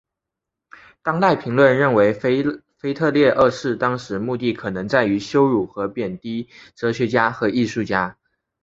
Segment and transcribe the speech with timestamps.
[1.03, 8.17] 当代评论认为腓特烈二世当时目的可能在于羞辱和贬低哲学家和艺术家。